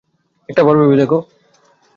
[0.49, 1.11] একটাবার ভেবে দেখ।